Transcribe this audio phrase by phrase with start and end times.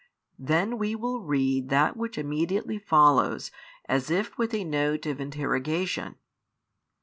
[0.39, 3.51] Then we will read that which immediately follows
[3.85, 6.15] as if with a note of interrogation